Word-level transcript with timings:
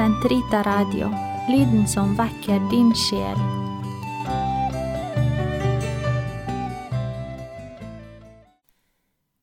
Sentrita 0.00 0.62
Radio, 0.62 1.10
lyden 1.48 1.88
som 1.88 2.14
vekker 2.16 2.62
din 2.70 2.94
sjel. 2.96 3.36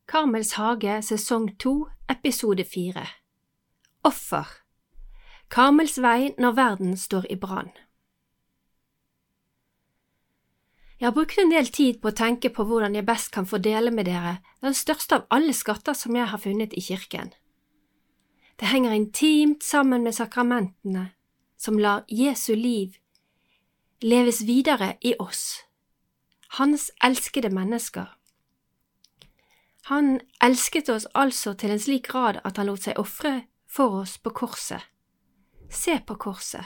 Karmels 0.09 0.55
hage 0.57 0.95
sesong 1.05 1.51
to 1.61 1.75
episode 2.09 2.65
fire 2.65 3.05
Offer 4.01 4.49
Karmels 5.53 6.01
vei 6.01 6.33
når 6.41 6.57
verden 6.57 6.97
står 6.97 7.29
i 7.29 7.37
brann 7.37 7.69
Jeg 10.97 11.11
har 11.11 11.17
brukt 11.21 11.37
en 11.37 11.53
del 11.53 11.69
tid 11.69 12.01
på 12.01 12.09
å 12.09 12.17
tenke 12.25 12.49
på 12.49 12.65
hvordan 12.65 12.97
jeg 12.97 13.05
best 13.05 13.29
kan 13.29 13.45
få 13.45 13.61
dele 13.61 13.93
med 13.93 14.09
dere 14.09 14.39
den 14.65 14.73
største 14.73 15.21
av 15.21 15.29
alle 15.29 15.53
skatter 15.53 15.93
som 15.93 16.17
jeg 16.17 16.33
har 16.33 16.41
funnet 16.41 16.73
i 16.73 16.81
kirken. 16.81 17.29
Det 18.59 18.65
henger 18.65 18.91
intimt 18.91 19.63
sammen 19.63 20.03
med 20.03 20.15
sakramentene, 20.15 21.09
som 21.57 21.79
lar 21.79 22.05
Jesu 22.07 22.55
liv 22.55 22.95
leves 24.01 24.41
videre 24.41 24.97
i 25.01 25.13
oss, 25.19 25.63
hans 26.47 26.91
elskede 27.03 27.49
mennesker. 27.49 28.13
Han 29.83 30.19
elsket 30.43 30.89
oss 30.89 31.07
altså 31.15 31.53
til 31.53 31.71
en 31.71 31.79
slik 31.79 32.07
grad 32.11 32.41
at 32.43 32.57
han 32.57 32.67
lot 32.67 32.83
seg 32.83 32.99
ofre 32.99 33.47
for 33.65 34.01
oss 34.01 34.17
på 34.17 34.33
korset. 34.35 34.83
Se 35.69 35.99
på 35.99 36.15
korset. 36.15 36.65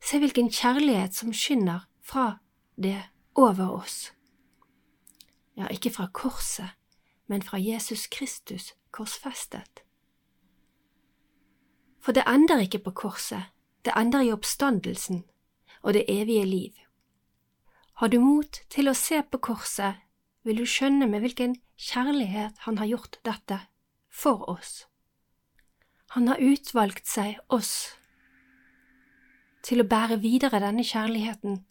Se 0.00 0.18
hvilken 0.22 0.50
kjærlighet 0.50 1.14
som 1.14 1.32
skinner 1.34 1.88
fra 2.02 2.38
det 2.76 3.00
over 3.34 3.72
oss. 3.80 4.12
Ja, 5.56 5.66
ikke 5.72 5.90
fra 5.90 6.06
korset, 6.12 6.76
men 7.26 7.42
fra 7.42 7.58
Jesus 7.58 8.06
Kristus 8.06 8.74
korsfestet. 8.96 9.82
For 12.00 12.16
det 12.16 12.24
ender 12.30 12.62
ikke 12.62 12.84
på 12.86 12.94
korset, 13.02 13.52
det 13.84 13.94
ender 13.98 14.24
i 14.24 14.32
oppstandelsen 14.34 15.24
og 15.82 15.94
det 15.94 16.04
evige 16.08 16.44
liv. 16.46 16.72
Har 18.00 18.08
du 18.08 18.18
mot 18.20 18.60
til 18.70 18.90
å 18.90 18.94
se 18.94 19.22
på 19.22 19.38
korset, 19.42 20.02
vil 20.44 20.60
du 20.62 20.66
skjønne 20.68 21.08
med 21.10 21.24
hvilken 21.24 21.56
kjærlighet 21.76 22.60
han 22.66 22.78
har 22.78 22.90
gjort 22.90 23.18
dette 23.24 23.60
for 24.10 24.44
oss. 24.50 24.86
Han 26.14 26.28
har 26.28 26.42
utvalgt 26.42 27.08
seg 27.10 27.40
oss 27.52 27.96
til 29.66 29.82
å 29.82 29.88
bære 29.88 30.20
videre 30.22 30.60
denne 30.62 30.84
kjærligheten 30.86 31.64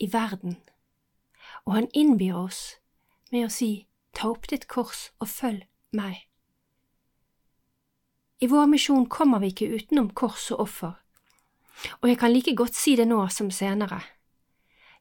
i 0.00 0.08
verden, 0.12 0.56
og 1.66 1.74
han 1.76 1.90
innbyr 1.92 2.38
oss 2.38 2.62
med 3.32 3.48
å 3.48 3.52
si 3.52 3.72
ta 4.16 4.30
opp 4.32 4.48
ditt 4.48 4.66
kors 4.70 5.10
og 5.20 5.28
følg 5.28 5.66
meg. 5.92 6.24
I 8.40 8.46
vår 8.46 8.66
misjon 8.66 9.06
kommer 9.06 9.40
vi 9.42 9.50
ikke 9.50 9.66
utenom 9.74 10.12
kors 10.14 10.50
og 10.54 10.60
offer, 10.62 10.92
og 12.00 12.08
jeg 12.08 12.18
kan 12.20 12.30
like 12.30 12.54
godt 12.54 12.76
si 12.78 12.94
det 12.98 13.08
nå 13.10 13.24
som 13.34 13.50
senere. 13.50 13.98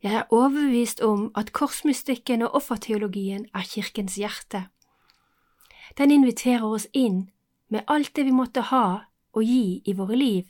Jeg 0.01 0.13
er 0.13 0.33
overbevist 0.33 1.01
om 1.01 1.29
at 1.37 1.51
korsmystikken 1.53 2.41
og 2.45 2.55
offerteologien 2.57 3.45
er 3.53 3.65
kirkens 3.65 4.17
hjerte. 4.17 4.67
Den 5.97 6.11
inviterer 6.11 6.65
oss 6.65 6.87
inn 6.93 7.29
med 7.69 7.85
alt 7.87 8.15
det 8.15 8.25
vi 8.25 8.33
måtte 8.33 8.61
ha 8.71 8.85
og 9.33 9.43
gi 9.43 9.81
i 9.85 9.93
våre 9.93 10.17
liv, 10.17 10.49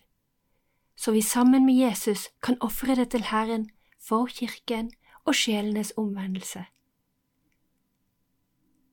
så 0.95 1.11
vi 1.11 1.21
sammen 1.21 1.65
med 1.65 1.75
Jesus 1.75 2.29
kan 2.41 2.57
ofre 2.61 2.95
det 2.95 3.09
til 3.11 3.27
Herren 3.27 3.69
for 3.99 4.31
kirken 4.31 4.91
og 5.25 5.35
sjelenes 5.35 5.93
omvendelse. 5.97 6.65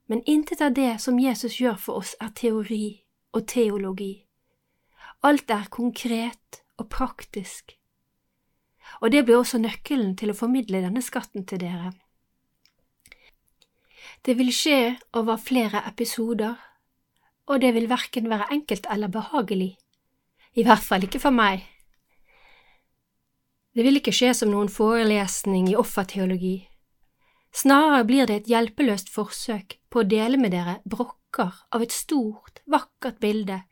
Men 0.06 0.22
intet 0.26 0.60
av 0.60 0.74
det 0.74 1.00
som 1.00 1.18
Jesus 1.18 1.60
gjør 1.60 1.78
for 1.78 2.02
oss, 2.02 2.16
er 2.20 2.34
teori 2.34 3.03
og 3.34 3.46
teologi. 3.50 4.12
Alt 5.24 5.50
er 5.50 5.70
konkret 5.72 6.62
og 6.78 6.88
praktisk 6.88 7.74
og 9.00 9.12
det 9.12 9.24
blir 9.24 9.40
også 9.40 9.60
nøkkelen 9.62 10.14
til 10.18 10.32
å 10.32 10.38
formidle 10.38 10.82
denne 10.84 11.02
skatten 11.04 11.46
til 11.48 11.62
dere. 11.62 11.92
Det 14.24 14.36
vil 14.38 14.52
skje 14.54 14.94
over 15.18 15.40
flere 15.40 15.82
episoder, 15.88 16.54
og 17.44 17.60
det 17.60 17.74
vil 17.76 17.90
verken 17.90 18.30
være 18.32 18.48
enkelt 18.56 18.86
eller 18.90 19.12
behagelig, 19.12 19.74
i 20.56 20.64
hvert 20.64 20.84
fall 20.84 21.04
ikke 21.04 21.20
for 21.20 21.34
meg. 21.34 21.66
Det 23.74 23.84
vil 23.84 23.98
ikke 23.98 24.14
skje 24.14 24.30
som 24.38 24.52
noen 24.52 24.70
forelesning 24.70 25.68
i 25.72 25.76
offerteologi, 25.76 26.56
snarere 27.54 28.06
blir 28.06 28.30
det 28.30 28.36
et 28.42 28.50
hjelpeløst 28.54 29.10
forsøk 29.12 29.78
på 29.90 30.02
å 30.02 30.08
dele 30.08 30.38
med 30.40 30.54
dere 30.54 30.78
brokker 31.34 31.54
av 31.70 31.82
et 31.82 31.92
stort, 31.92 32.60
vakkert 32.66 33.18
bilde 33.20 33.62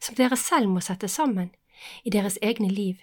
som 0.00 0.14
dere 0.14 0.36
selv 0.36 0.68
må 0.68 0.80
sette 0.80 1.08
sammen 1.08 1.50
i 2.04 2.10
deres 2.10 2.38
egne 2.42 2.68
liv. 2.68 2.98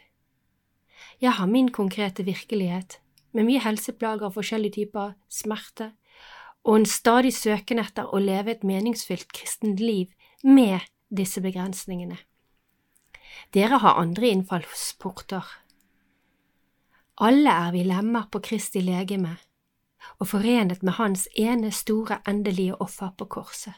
Jeg 1.19 1.31
har 1.31 1.47
min 1.47 1.71
konkrete 1.71 2.23
virkelighet, 2.23 2.99
med 3.31 3.45
mye 3.45 3.59
helseplager 3.59 4.27
og 4.27 4.35
forskjellige 4.35 4.85
typer 4.85 5.15
smerte, 5.29 5.91
og 6.63 6.79
en 6.79 6.85
stadig 6.85 7.33
søken 7.33 7.79
etter 7.79 8.07
å 8.07 8.19
leve 8.19 8.51
et 8.51 8.63
meningsfylt 8.63 9.31
kristent 9.33 9.79
liv 9.79 10.07
med 10.43 10.79
disse 11.09 11.41
begrensningene. 11.41 12.17
Dere 13.53 13.79
har 13.83 13.99
andre 13.99 14.31
innfallsporter. 14.31 15.43
Alle 17.19 17.51
er 17.51 17.71
vi 17.71 17.83
lemmer 17.83 18.29
på 18.31 18.39
Kristi 18.39 18.81
legeme 18.81 19.37
og 20.19 20.29
forenet 20.29 20.83
med 20.83 20.95
Hans 20.99 21.27
ene 21.35 21.71
store 21.71 22.21
endelige 22.27 22.75
offer 22.81 23.11
på 23.17 23.25
korset. 23.25 23.73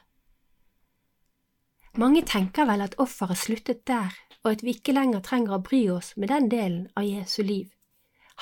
Mange 1.98 2.22
tenker 2.22 2.68
vel 2.70 2.84
at 2.86 2.94
offeret 3.02 3.40
sluttet 3.42 3.80
der, 3.90 4.14
og 4.44 4.52
at 4.52 4.62
vi 4.62 4.76
ikke 4.78 4.94
lenger 4.94 5.24
trenger 5.26 5.56
å 5.56 5.64
bry 5.66 5.80
oss 5.90 6.12
med 6.14 6.30
den 6.30 6.46
delen 6.52 6.84
av 6.94 7.08
Jesu 7.08 7.42
liv. 7.42 7.72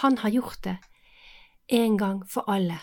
Han 0.03 0.17
har 0.19 0.33
gjort 0.33 0.59
det 0.67 0.75
en 1.71 1.95
gang 1.97 2.19
for 2.27 2.43
alle. 2.51 2.81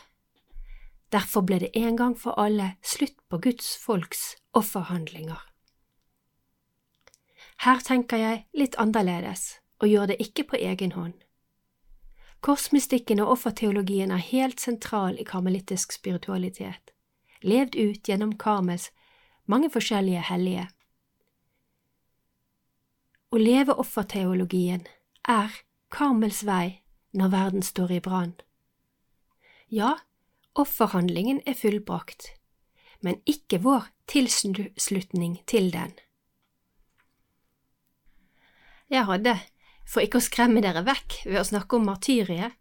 Derfor 1.12 1.44
ble 1.44 1.58
det 1.60 1.74
en 1.76 1.96
gang 1.96 2.14
for 2.16 2.40
alle 2.40 2.70
slutt 2.80 3.18
på 3.28 3.38
Guds 3.44 3.74
folks 3.76 4.22
offerhandlinger. 4.56 5.42
Her 7.68 7.84
tenker 7.84 8.16
jeg 8.16 8.40
litt 8.56 8.78
annerledes, 8.80 9.60
og 9.78 9.92
gjør 9.92 10.08
det 10.08 10.22
ikke 10.24 10.46
på 10.54 10.56
egen 10.56 10.96
hånd. 10.96 11.20
Korsmystikken 12.40 13.20
og 13.20 13.36
offerteologien 13.36 14.10
er 14.10 14.24
helt 14.24 14.58
sentral 14.60 15.20
i 15.20 15.28
karmelittisk 15.28 15.92
spiritualitet, 15.92 16.96
levd 17.44 17.76
ut 17.76 18.08
gjennom 18.08 18.32
Karmels 18.40 18.88
mange 19.50 19.70
forskjellige 19.72 20.22
hellige. 20.28 20.68
Å 23.32 23.40
leve 23.40 23.76
offerteologien 23.80 24.84
er 25.28 25.54
Karmels 25.92 26.42
vei 26.44 26.82
når 27.16 27.32
verden 27.32 27.64
står 27.64 27.96
i 27.96 28.00
brann. 28.04 28.34
Ja, 29.72 29.96
offerhandlingen 30.58 31.40
er 31.48 31.56
fullbrakt, 31.56 32.28
men 33.00 33.20
ikke 33.24 33.62
vår 33.64 33.88
tilslutning 34.10 35.38
til 35.48 35.70
den. 35.72 35.94
Jeg 38.92 39.08
hadde, 39.08 39.38
for 39.88 40.04
ikke 40.04 40.20
å 40.20 40.24
skremme 40.24 40.60
dere 40.60 40.84
vekk 40.84 41.22
ved 41.24 41.40
å 41.40 41.48
snakke 41.48 41.78
om 41.78 41.88
martyriet, 41.88 42.52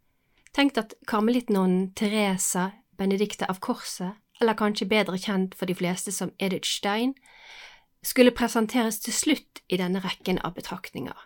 tenkt 0.55 0.79
at 0.79 0.95
karmelittnonnen 1.07 1.91
Teresa 1.95 2.69
Benedicte 2.95 3.47
av 3.51 3.59
Korset, 3.63 4.15
eller 4.41 4.57
kanskje 4.57 4.89
bedre 4.89 5.17
kjent 5.17 5.55
for 5.55 5.69
de 5.69 5.75
fleste 5.77 6.11
som 6.11 6.33
Edith 6.39 6.67
Stein, 6.67 7.13
skulle 8.03 8.33
presenteres 8.33 8.99
til 8.99 9.13
slutt 9.13 9.61
i 9.69 9.77
denne 9.77 10.01
rekken 10.01 10.39
av 10.41 10.55
betraktninger. 10.57 11.17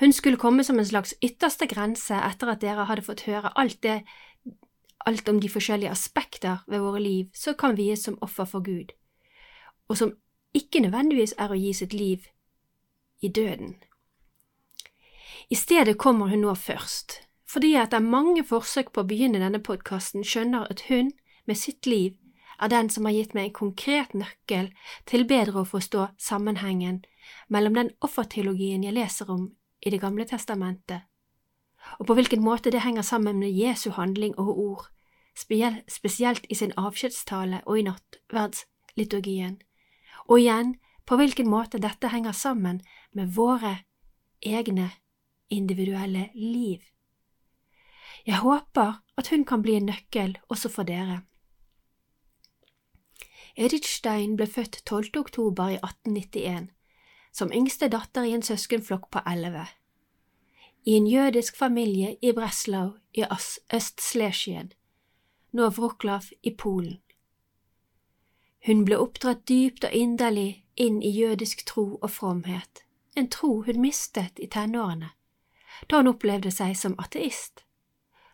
Hun 0.00 0.12
skulle 0.12 0.38
komme 0.38 0.64
som 0.64 0.78
en 0.78 0.86
slags 0.86 1.14
ytterste 1.22 1.66
grense 1.70 2.14
etter 2.14 2.50
at 2.50 2.62
dere 2.62 2.86
hadde 2.88 3.06
fått 3.06 3.26
høre 3.28 3.52
alt, 3.58 3.82
det, 3.82 4.02
alt 5.06 5.28
om 5.28 5.40
de 5.40 5.50
forskjellige 5.50 5.90
aspekter 5.90 6.62
ved 6.66 6.82
våre 6.82 7.02
liv 7.02 7.30
som 7.34 7.54
kan 7.58 7.76
vies 7.78 8.02
som 8.06 8.18
offer 8.22 8.44
for 8.44 8.62
Gud, 8.62 8.94
og 9.88 9.98
som 9.98 10.14
ikke 10.54 10.82
nødvendigvis 10.82 11.34
er 11.38 11.50
å 11.50 11.58
gi 11.58 11.72
sitt 11.74 11.94
liv 11.94 12.26
i 13.22 13.28
døden. 13.28 13.74
I 15.50 15.54
stedet 15.54 15.98
kommer 15.98 16.30
hun 16.30 16.42
nå 16.46 16.54
først, 16.54 17.20
fordi 17.46 17.74
etter 17.78 18.02
mange 18.02 18.44
forsøk 18.46 18.92
på 18.92 19.02
å 19.02 19.08
begynne 19.08 19.42
denne 19.42 19.62
podkasten 19.62 20.24
skjønner 20.26 20.66
at 20.70 20.86
hun, 20.88 21.12
med 21.44 21.58
sitt 21.58 21.86
liv, 21.86 22.16
er 22.60 22.68
den 22.68 22.90
som 22.90 23.04
har 23.04 23.12
gitt 23.12 23.34
meg 23.34 23.48
en 23.48 23.58
konkret 23.58 24.14
nøkkel 24.14 24.70
til 25.10 25.26
bedre 25.28 25.64
å 25.64 25.68
forstå 25.68 26.06
sammenhengen 26.18 27.02
mellom 27.48 27.74
den 27.74 27.90
offerteologien 28.04 28.84
jeg 28.84 28.94
leser 28.94 29.30
om 29.30 29.50
i 29.84 29.90
Det 29.90 30.00
gamle 30.00 30.24
testamentet, 30.24 31.02
og 31.98 32.06
på 32.06 32.14
hvilken 32.14 32.40
måte 32.40 32.70
det 32.70 32.80
henger 32.80 33.02
sammen 33.02 33.38
med 33.38 33.52
Jesu 33.52 33.90
handling 33.90 34.32
og 34.38 34.58
ord, 34.58 34.86
spesielt 35.36 36.46
i 36.48 36.54
sin 36.54 36.72
avskjedstale 36.76 37.60
og 37.66 37.78
i 37.78 37.82
nattverdsliturgien, 37.82 39.58
og 40.28 40.40
igjen 40.40 40.74
på 41.04 41.18
hvilken 41.20 41.50
måte 41.50 41.78
dette 41.78 42.08
henger 42.08 42.32
sammen 42.32 42.80
med 43.12 43.34
våre 43.36 43.84
egne 44.40 44.90
individuelle 45.50 46.30
liv. 46.34 46.80
Jeg 48.26 48.40
håper 48.40 49.02
at 49.16 49.28
hun 49.28 49.44
kan 49.44 49.62
bli 49.62 49.76
en 49.76 49.90
nøkkel 49.92 50.38
også 50.48 50.70
for 50.72 50.88
dere. 50.88 51.20
Edith 53.56 53.86
Stein 53.86 54.34
ble 54.36 54.46
født 54.50 54.80
12. 54.86 55.10
oktober 55.16 55.68
i 55.68 55.74
1891, 55.78 56.72
som 57.32 57.52
yngste 57.54 57.88
datter 57.88 58.26
i 58.26 58.32
en 58.34 58.42
søskenflokk 58.42 59.10
på 59.14 59.22
elleve. 59.30 59.68
I 60.84 60.96
en 60.98 61.06
jødisk 61.06 61.56
familie 61.56 62.16
i 62.22 62.32
Breslau 62.32 62.96
i 63.14 63.22
Øst-Slesien, 63.74 64.72
nå 65.52 65.68
Wroclaw 65.68 66.26
i 66.42 66.50
Polen. 66.50 66.98
Hun 68.66 68.84
ble 68.84 68.98
oppdratt 68.98 69.46
dypt 69.48 69.84
og 69.84 69.92
inderlig 69.92 70.66
inn 70.76 71.02
i 71.02 71.14
jødisk 71.14 71.66
tro 71.66 71.98
og 72.02 72.10
fromhet, 72.10 72.82
en 73.16 73.30
tro 73.30 73.62
hun 73.62 73.80
mistet 73.80 74.38
i 74.42 74.50
tenårene, 74.50 75.14
da 75.90 76.02
hun 76.02 76.10
opplevde 76.10 76.50
seg 76.50 76.74
som 76.76 76.98
ateist, 76.98 77.62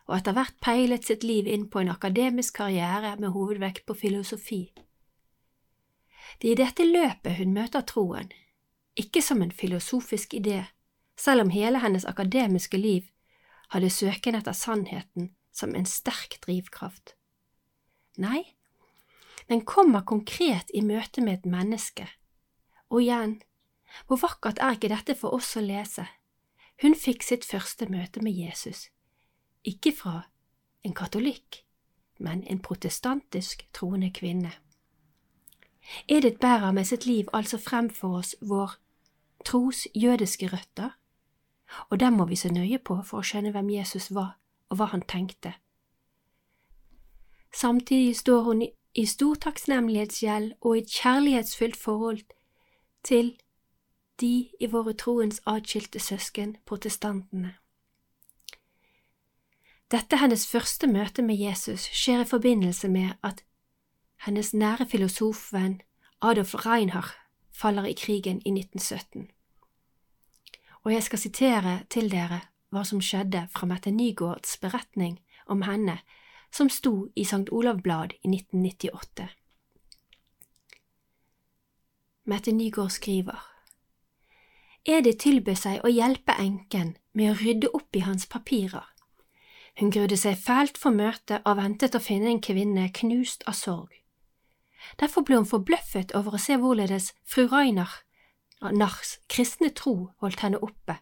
og 0.09 0.17
etter 0.17 0.33
hvert 0.33 0.57
peilet 0.65 1.05
sitt 1.05 1.23
liv 1.23 1.47
inn 1.47 1.69
på 1.69 1.79
en 1.79 1.93
akademisk 1.93 2.57
karriere 2.57 3.19
med 3.19 3.35
hovedvekt 3.37 3.85
på 3.85 3.93
filosofi. 3.93 4.71
Det 6.39 6.47
er 6.47 6.53
i 6.53 6.61
dette 6.63 6.85
løpet 6.87 7.37
hun 7.39 7.53
møter 7.53 7.83
troen, 7.87 8.31
ikke 8.95 9.21
som 9.23 9.41
en 9.41 9.51
filosofisk 9.51 10.33
idé, 10.37 10.63
selv 11.17 11.45
om 11.45 11.51
hele 11.53 11.81
hennes 11.83 12.05
akademiske 12.05 12.77
liv 12.77 13.09
hadde 13.71 13.91
søken 13.93 14.35
etter 14.35 14.55
sannheten 14.57 15.31
som 15.51 15.75
en 15.75 15.85
sterk 15.85 16.39
drivkraft. 16.45 17.15
Nei, 18.17 18.43
den 19.47 19.63
kommer 19.65 20.03
konkret 20.07 20.71
i 20.73 20.81
møte 20.81 21.21
med 21.23 21.39
et 21.39 21.47
menneske. 21.49 22.07
Og 22.91 23.03
igjen, 23.03 23.39
hvor 24.07 24.19
vakkert 24.21 24.59
er 24.59 24.75
ikke 24.75 24.91
dette 24.91 25.15
for 25.19 25.35
oss 25.35 25.55
å 25.59 25.63
lese? 25.63 26.07
Hun 26.81 26.95
fikk 26.97 27.23
sitt 27.23 27.45
første 27.45 27.87
møte 27.91 28.23
med 28.23 28.33
Jesus, 28.33 28.89
ikke 29.63 29.93
fra 29.95 30.15
en 30.83 30.95
katolikk, 30.97 31.61
men 32.17 32.41
en 32.49 32.61
protestantisk 32.63 33.67
troende 33.75 34.09
kvinne. 34.13 34.51
Edith 36.07 36.39
bærer 36.39 36.71
med 36.71 36.85
sitt 36.85 37.05
liv 37.05 37.27
altså 37.33 37.57
frem 37.57 37.89
for 37.89 38.17
oss 38.17 38.35
vår 38.41 38.75
tros 39.45 39.87
jødiske 39.95 40.47
røtter, 40.47 40.89
og 41.89 41.99
dem 41.99 42.13
må 42.13 42.25
vi 42.25 42.35
se 42.35 42.53
nøye 42.53 42.77
på 42.77 43.01
for 43.03 43.21
å 43.21 43.25
skjønne 43.25 43.51
hvem 43.51 43.69
Jesus 43.69 44.11
var 44.15 44.37
og 44.69 44.77
hva 44.77 44.91
han 44.91 45.01
tenkte. 45.01 45.53
Samtidig 47.53 48.15
står 48.17 48.41
hun 48.41 48.61
i 48.93 49.05
stor 49.05 49.35
takknemlighetsgjeld 49.35 50.53
og 50.61 50.77
i 50.77 50.81
et 50.81 50.91
kjærlighetsfylt 50.91 51.77
forhold 51.77 52.21
til 53.03 53.33
de 54.21 54.49
i 54.59 54.67
våre 54.71 54.93
troens 54.93 55.41
atskilte 55.45 55.99
søsken, 55.99 56.57
protestantene. 56.65 57.55
Dette 59.91 60.17
hennes 60.17 60.47
første 60.47 60.87
møte 60.87 61.21
med 61.21 61.35
Jesus 61.35 61.89
skjer 61.91 62.23
i 62.23 62.29
forbindelse 62.29 62.87
med 62.87 63.17
at 63.23 63.43
hennes 64.25 64.53
nære 64.53 64.85
filosofvenn 64.85 65.81
Adolf 66.21 66.53
Reinhard 66.65 67.13
faller 67.51 67.85
i 67.85 67.93
krigen 67.93 68.41
i 68.45 68.49
1917. 68.49 69.29
Og 70.83 70.93
jeg 70.93 71.03
skal 71.03 71.19
sitere 71.19 71.79
til 71.89 72.11
dere 72.11 72.41
hva 72.69 72.83
som 72.85 73.01
skjedde 73.01 73.47
fra 73.51 73.67
Mette 73.67 73.91
Nygaards 73.91 74.57
beretning 74.61 75.19
om 75.45 75.61
henne 75.65 75.99
som 76.51 76.69
sto 76.69 77.07
i 77.15 77.23
St. 77.23 77.49
Olav 77.51 77.81
Blad 77.81 78.13
i 78.23 78.29
1998. 78.29 79.27
Mette 82.25 82.51
Nygaard 82.51 82.89
skriver 82.89 83.47
Edith 84.85 85.17
tilbød 85.21 85.55
seg 85.55 85.83
å 85.85 85.89
hjelpe 85.89 86.33
enken 86.41 86.95
med 87.13 87.31
å 87.31 87.37
rydde 87.41 87.69
opp 87.73 87.95
i 87.95 88.05
hans 88.05 88.25
papirer. 88.25 88.85
Hun 89.79 89.91
grudde 89.93 90.17
seg 90.17 90.37
fælt 90.37 90.77
for 90.77 90.93
møtet 90.93 91.41
og 91.45 91.57
ventet 91.57 91.95
å 91.95 92.01
finne 92.01 92.29
en 92.29 92.41
kvinne 92.41 92.89
knust 92.93 93.45
av 93.47 93.57
sorg. 93.57 94.00
Derfor 94.99 95.25
ble 95.25 95.39
hun 95.39 95.49
forbløffet 95.49 96.15
over 96.17 96.35
å 96.35 96.41
se 96.41 96.57
hvorledes 96.57 97.11
fru 97.23 97.47
Rainer 97.51 98.01
Nars 98.69 99.17
kristne 99.29 99.71
tro 99.73 100.11
holdt 100.21 100.43
henne 100.45 100.59
oppe. 100.61 100.99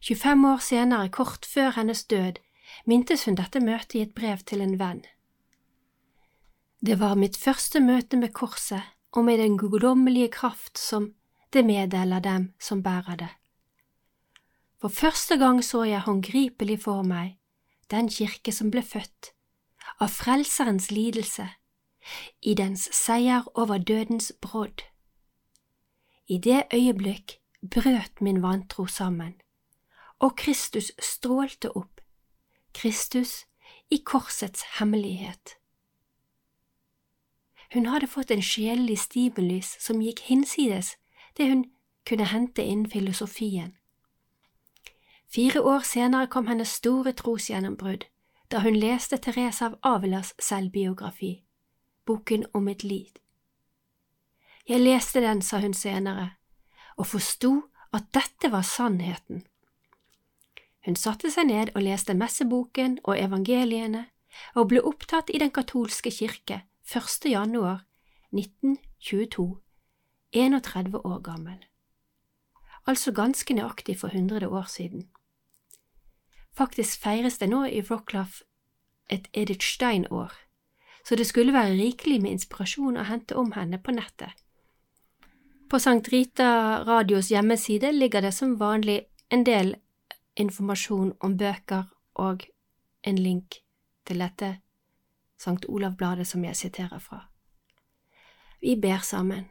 25 0.00 0.46
år 0.48 0.62
senere, 0.64 1.10
kort 1.12 1.44
før 1.48 1.74
hennes 1.76 2.04
død, 2.08 2.40
mintes 2.84 3.24
hun 3.26 3.36
dette 3.36 3.60
møtet 3.60 3.94
i 3.94 4.02
et 4.04 4.14
brev 4.16 4.40
til 4.48 4.62
en 4.64 4.78
venn. 4.80 5.02
Det 6.80 6.98
var 7.00 7.16
mitt 7.20 7.36
første 7.36 7.80
møte 7.80 8.16
med 8.16 8.32
korset 8.36 8.94
og 9.12 9.24
med 9.24 9.40
den 9.40 9.56
guddommelige 9.60 10.30
kraft 10.32 10.78
som 10.78 11.12
det 11.52 11.64
meddeler 11.64 12.20
dem 12.20 12.52
som 12.60 12.82
bærer 12.82 13.16
det. 13.16 13.32
For 14.80 14.92
første 14.92 15.36
gang 15.40 15.62
så 15.64 15.84
jeg 15.88 16.04
håndgripelig 16.04 16.82
for 16.84 17.02
meg 17.02 17.36
den 17.90 18.08
kirke 18.12 18.52
som 18.52 18.70
ble 18.70 18.82
født, 18.82 19.32
av 20.02 20.10
Frelserens 20.12 20.90
lidelse, 20.90 21.46
i 22.42 22.54
dens 22.54 22.88
seier 22.92 23.42
over 23.54 23.78
dødens 23.78 24.32
brodd. 24.40 24.82
I 26.28 26.38
det 26.38 26.62
øyeblikk 26.74 27.38
brøt 27.70 28.20
min 28.20 28.42
vantro 28.42 28.86
sammen, 28.86 29.34
og 30.18 30.36
Kristus 30.36 30.92
strålte 30.98 31.76
opp, 31.76 32.00
Kristus 32.74 33.44
i 33.90 34.02
korsets 34.04 34.62
hemmelighet. 34.78 35.56
Hun 37.74 37.86
hadde 37.86 38.06
fått 38.06 38.30
en 38.30 38.42
sjelelig 38.42 38.98
stimulus 38.98 39.76
som 39.82 40.02
gikk 40.02 40.20
hinsides 40.20 40.96
det 41.36 41.48
hun 41.48 41.64
kunne 42.06 42.24
hente 42.24 42.62
innen 42.62 42.90
filosofien. 42.90 43.76
Fire 45.28 45.62
år 45.62 45.80
senere 45.80 46.26
kom 46.26 46.46
hennes 46.46 46.68
store 46.68 47.12
trosgjennombrudd 47.12 48.06
da 48.50 48.62
hun 48.62 48.76
leste 48.78 49.18
Therese 49.18 49.64
av 49.66 49.74
Avelas 49.82 50.34
selvbiografi 50.38 51.45
boken 52.06 52.46
om 52.54 52.68
et 52.68 52.84
liv. 52.84 53.10
Jeg 54.68 54.80
leste 54.80 55.20
den, 55.20 55.42
sa 55.42 55.60
hun 55.60 55.74
senere, 55.74 56.30
og 56.96 57.06
forsto 57.06 57.68
at 57.94 58.08
dette 58.14 58.50
var 58.52 58.62
sannheten. 58.62 59.44
Hun 60.86 60.96
satte 60.96 61.30
seg 61.30 61.48
ned 61.50 61.72
og 61.74 61.82
leste 61.82 62.14
messeboken 62.14 62.98
og 63.04 63.18
evangeliene, 63.18 64.06
og 64.54 64.68
ble 64.70 64.82
opptatt 64.84 65.30
i 65.34 65.38
Den 65.38 65.50
katolske 65.50 66.10
kirke 66.10 66.62
1. 66.86 67.30
januar 67.30 67.86
1922, 68.30 69.46
31 70.32 70.98
år 71.04 71.20
gammel. 71.22 71.64
Altså 72.86 73.12
ganske 73.12 73.54
nøyaktig 73.54 73.98
for 73.98 74.08
100 74.08 74.48
år 74.48 74.66
siden. 74.70 75.08
Faktisk 76.52 77.02
feires 77.02 77.38
det 77.38 77.48
nå 77.48 77.64
i 77.64 77.80
Wroclaw 77.80 78.42
et 79.10 79.28
Edith 79.34 79.66
Stein-år 79.66 80.45
så 81.06 81.14
det 81.16 81.24
skulle 81.26 81.54
være 81.54 81.76
rikelig 81.78 82.18
med 82.22 82.34
inspirasjon 82.34 82.98
å 82.98 83.06
hente 83.06 83.36
om 83.38 83.52
henne 83.54 83.78
på 83.78 83.94
nettet. 83.94 84.32
På 85.70 85.78
Sankt 85.78 86.08
Rita 86.10 86.82
Radios 86.86 87.30
hjemmeside 87.30 87.92
ligger 87.92 88.22
det 88.22 88.32
som 88.34 88.56
vanlig 88.58 89.04
en 89.30 89.44
del 89.46 89.76
informasjon 90.36 91.12
om 91.20 91.36
bøker 91.38 91.86
og 92.14 92.42
en 93.06 93.18
link 93.18 93.60
til 94.06 94.22
dette 94.22 94.56
Sankt 95.38 95.66
Olav-bladet 95.68 96.26
som 96.26 96.44
jeg 96.44 96.56
siterer 96.56 96.98
fra. 96.98 97.26
Vi 98.60 98.74
ber 98.80 99.02
sammen. 99.04 99.46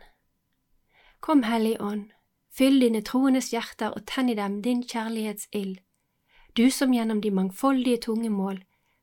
Kom, 1.19 1.43
Hellig 1.43 1.77
Ånd, 1.79 2.09
fyll 2.51 2.79
dine 2.81 3.03
troendes 3.05 3.51
hjerter 3.53 3.93
og 3.95 4.05
tenn 4.09 4.29
i 4.29 4.35
dem 4.35 4.61
din 4.65 4.83
kjærlighetsild, 4.83 5.77
du 6.57 6.69
som 6.71 6.93
gjennom 6.93 7.21
de 7.21 7.31
mangfoldige 7.31 8.01
tungemål 8.07 8.63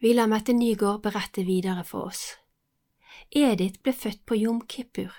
Vi 0.00 0.12
lar 0.12 0.26
Mette 0.28 0.52
Nygaard 0.52 1.00
berette 1.00 1.42
videre 1.42 1.84
for 1.84 2.10
oss. 2.10 2.34
Edith 3.32 3.80
ble 3.80 3.94
født 3.96 4.26
på 4.28 4.36
Jom 4.36 4.60
Kippur, 4.68 5.14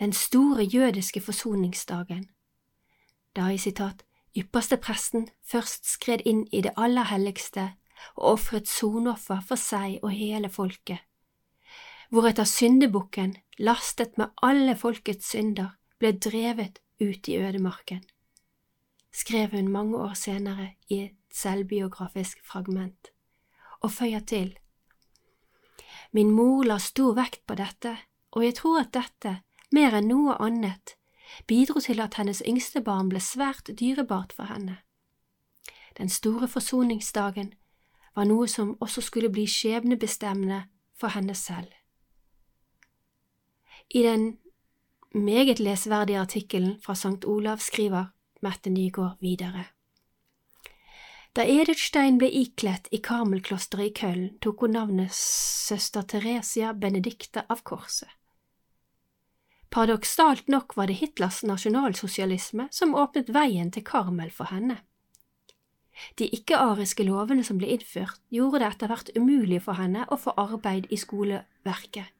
den 0.00 0.12
store 0.12 0.64
jødiske 0.64 1.20
forsoningsdagen, 1.20 2.24
da 3.36 3.50
i 3.52 3.58
sitat 3.60 4.06
ypperste 4.36 4.78
presten 4.80 5.28
først 5.44 5.84
skred 5.86 6.24
inn 6.24 6.46
i 6.50 6.62
det 6.64 6.72
aller 6.80 7.10
helligste 7.12 7.74
og 8.16 8.32
ofret 8.32 8.72
sonoffer 8.72 9.44
for 9.44 9.60
seg 9.60 10.00
og 10.02 10.16
hele 10.16 10.48
folket, 10.48 11.04
hvoretter 12.08 12.48
syndebukken, 12.48 13.36
lastet 13.58 14.16
med 14.16 14.32
alle 14.42 14.78
folkets 14.80 15.28
synder, 15.36 15.76
ble 16.00 16.16
drevet 16.16 16.80
ut 17.04 17.28
i 17.28 17.36
ødemarken, 17.36 18.00
skrev 19.12 19.52
hun 19.52 19.68
mange 19.68 20.00
år 20.00 20.16
senere 20.16 20.72
i 20.88 21.04
et 21.04 21.18
selvbiografisk 21.30 22.40
fragment 22.48 23.13
og 23.84 23.92
føyer 23.92 24.24
til. 24.24 24.54
Min 26.12 26.30
mor 26.30 26.64
la 26.64 26.78
stor 26.78 27.14
vekt 27.18 27.42
på 27.46 27.56
dette, 27.58 27.96
og 28.32 28.44
jeg 28.44 28.54
tror 28.60 28.80
at 28.80 28.94
dette, 28.94 29.40
mer 29.74 29.96
enn 29.98 30.08
noe 30.08 30.36
annet, 30.42 30.96
bidro 31.50 31.82
til 31.82 32.00
at 32.00 32.14
hennes 32.20 32.42
yngste 32.46 32.82
barn 32.86 33.10
ble 33.10 33.20
svært 33.20 33.70
dyrebart 33.80 34.32
for 34.32 34.48
henne. 34.50 34.78
Den 35.98 36.08
store 36.08 36.48
forsoningsdagen 36.48 37.52
var 38.14 38.28
noe 38.30 38.46
som 38.48 38.76
også 38.80 39.02
skulle 39.02 39.30
bli 39.30 39.46
skjebnebestemmende 39.50 40.64
for 40.98 41.14
henne 41.14 41.34
selv. 41.34 41.70
I 43.90 44.02
den 44.02 44.38
meget 45.14 45.60
lesverdige 45.60 46.18
artikkelen 46.18 46.80
fra 46.82 46.94
St. 46.94 47.24
Olav 47.26 47.58
skriver 47.58 48.04
Mette 48.42 48.70
Nygaard 48.70 49.16
videre. 49.20 49.73
Da 51.34 51.42
Edith 51.42 51.82
Stein 51.82 52.20
ble 52.20 52.28
ikledt 52.30 52.86
i 52.94 53.00
Karmelklosteret 53.02 53.88
i 53.88 53.92
Köln, 53.98 54.26
tok 54.38 54.60
hun 54.62 54.76
navnet 54.76 55.10
søster 55.18 56.04
Theresia 56.06 56.70
Benedicte 56.78 57.42
av 57.50 57.64
Korset. 57.66 58.12
Paradoksalt 59.74 60.46
nok 60.46 60.76
var 60.78 60.86
det 60.86 61.00
Hitlers 61.00 61.40
nasjonalsosialisme 61.42 62.68
som 62.70 62.94
åpnet 62.94 63.32
veien 63.34 63.74
til 63.74 63.82
Karmel 63.82 64.30
for 64.30 64.46
henne. 64.54 64.78
De 66.14 66.30
ikke-ariske 66.30 67.02
lovene 67.02 67.42
som 67.42 67.58
ble 67.58 67.72
innført, 67.74 68.22
gjorde 68.30 68.62
det 68.62 68.70
etter 68.70 68.94
hvert 68.94 69.10
umulig 69.18 69.58
for 69.66 69.74
henne 69.74 70.06
å 70.06 70.20
få 70.22 70.36
arbeid 70.38 70.86
i 70.94 71.00
skoleverket. 71.02 72.14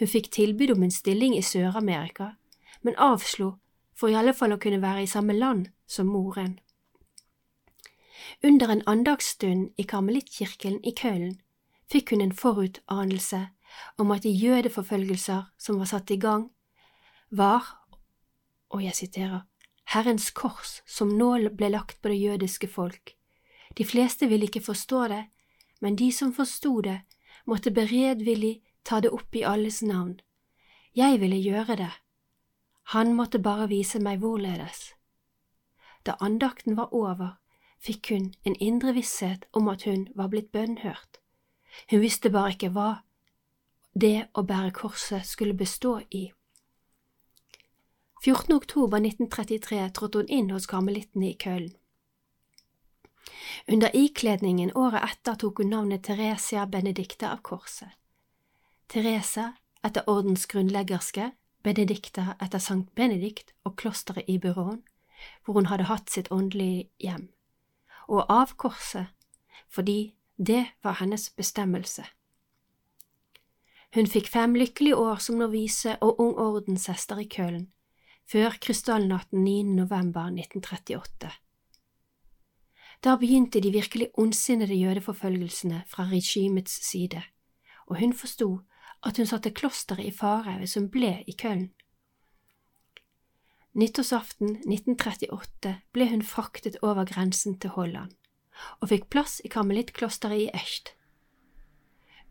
Hun 0.00 0.08
fikk 0.08 0.32
tilbud 0.32 0.72
om 0.72 0.88
en 0.88 1.00
stilling 1.02 1.36
i 1.36 1.44
Sør-Amerika, 1.44 2.32
men 2.80 2.96
avslo 2.96 3.58
for 3.92 4.08
i 4.08 4.16
alle 4.16 4.32
fall 4.32 4.56
å 4.56 4.60
kunne 4.60 4.80
være 4.80 5.04
i 5.04 5.10
samme 5.18 5.36
land 5.36 5.68
som 5.84 6.08
moren. 6.08 6.56
Under 8.42 8.68
en 8.68 8.82
andagsstund 8.86 9.70
i 9.76 9.82
karmelittkirken 9.82 10.80
i 10.84 10.92
Köln 10.92 11.40
fikk 11.92 12.10
hun 12.10 12.20
en 12.20 12.32
forutanelse 12.32 13.48
om 13.98 14.10
at 14.10 14.22
de 14.22 14.30
jødeforfølgelser 14.30 15.44
som 15.58 15.78
var 15.78 15.90
satt 15.90 16.10
i 16.10 16.20
gang, 16.20 16.50
var, 17.30 17.64
og 18.68 18.84
jeg 18.84 18.94
siterer, 18.94 19.40
Herrens 19.84 20.30
kors 20.30 20.80
som 20.86 21.08
nå 21.18 21.34
ble 21.56 21.72
lagt 21.72 22.02
på 22.02 22.12
det 22.12 22.20
jødiske 22.20 22.68
folk. 22.68 23.14
De 23.78 23.84
fleste 23.84 24.28
ville 24.28 24.46
ikke 24.46 24.64
forstå 24.64 25.08
det, 25.08 25.24
men 25.80 25.96
de 25.96 26.12
som 26.12 26.32
forsto 26.32 26.80
det, 26.80 27.00
måtte 27.46 27.72
beredvillig 27.74 28.60
ta 28.84 29.00
det 29.00 29.10
opp 29.10 29.34
i 29.34 29.42
alles 29.42 29.82
navn. 29.82 30.20
Jeg 30.94 31.20
ville 31.20 31.40
gjøre 31.40 31.76
det. 31.76 31.92
Han 32.94 33.14
måtte 33.14 33.38
bare 33.38 33.68
vise 33.68 33.98
meg 33.98 34.20
hvorledes. 34.20 34.92
Da 36.06 36.16
andakten 36.20 36.76
var 36.76 36.94
over, 36.94 37.38
fikk 37.82 38.12
hun 38.12 38.28
en 38.46 38.56
indre 38.60 38.94
visshet 38.94 39.48
om 39.52 39.68
at 39.68 39.82
hun 39.88 40.06
var 40.14 40.30
blitt 40.32 40.52
bønnhørt. 40.52 41.18
Hun 41.90 42.02
visste 42.02 42.30
bare 42.30 42.54
ikke 42.54 42.70
hva 42.76 42.90
det 43.92 44.28
å 44.38 44.44
bære 44.48 44.72
korset 44.76 45.26
skulle 45.26 45.56
bestå 45.56 45.98
i. 46.10 46.30
14. 48.22 48.54
oktober 48.54 49.02
1933 49.02 49.88
trådte 49.96 50.22
hun 50.22 50.30
inn 50.30 50.52
hos 50.54 50.68
karmelittene 50.70 51.32
i 51.32 51.38
Køln. 51.38 51.72
Under 53.68 53.90
ikledningen 53.94 54.70
året 54.78 55.02
etter 55.02 55.34
tok 55.42 55.58
hun 55.58 55.72
navnet 55.74 56.04
Theresia 56.06 56.66
Benedicta 56.66 57.32
av 57.32 57.42
Korset. 57.42 57.90
Therese 58.88 59.52
etter 59.82 60.06
ordens 60.06 60.46
grunnleggerske, 60.46 61.32
Benedicta 61.62 62.36
etter 62.42 62.62
Sankt 62.62 62.94
Benedikt 62.94 63.52
og 63.66 63.76
klosteret 63.76 64.28
i 64.30 64.38
Buron, 64.38 64.82
hvor 65.44 65.58
hun 65.58 65.70
hadde 65.70 65.90
hatt 65.90 66.10
sitt 66.10 66.30
åndelige 66.34 66.88
hjem, 67.02 67.28
og 68.08 68.26
av 68.28 68.56
korset, 68.56 69.06
fordi 69.68 70.14
det 70.36 70.66
var 70.82 70.98
hennes 71.00 71.30
bestemmelse. 71.30 72.04
Hun 73.94 74.08
fikk 74.08 74.28
fem 74.32 74.54
lykkelige 74.56 74.96
år 74.96 75.20
som 75.20 75.36
novise 75.36 75.98
og 76.00 76.20
ung 76.20 76.34
ordenshester 76.40 77.18
i 77.20 77.28
Köln, 77.28 77.66
før 78.24 78.56
krystallnatten 78.60 79.44
9. 79.44 79.62
november 79.76 80.30
1938. 80.32 81.30
Da 83.04 83.16
begynte 83.16 83.60
de 83.60 83.72
virkelig 83.72 84.08
ondsinnede 84.14 84.74
jødeforfølgelsene 84.74 85.82
fra 85.86 86.06
regimets 86.08 86.78
side, 86.90 87.22
og 87.86 87.98
hun 87.98 88.12
forsto 88.12 88.60
at 89.02 89.16
hun 89.16 89.26
satte 89.26 89.50
klosteret 89.50 90.06
i 90.06 90.14
fare 90.14 90.58
hvis 90.58 90.74
hun 90.78 90.88
ble 90.90 91.18
i 91.26 91.34
Köln. 91.42 91.68
Nyttårsaften 93.72 94.58
1938 94.68 95.70
ble 95.96 96.06
hun 96.10 96.22
fraktet 96.22 96.74
over 96.82 97.06
grensen 97.08 97.54
til 97.56 97.72
Holland, 97.72 98.12
og 98.84 98.90
fikk 98.90 99.06
plass 99.08 99.38
i 99.40 99.48
karmelittklosteret 99.48 100.42
i 100.42 100.50
Echt. 100.52 100.92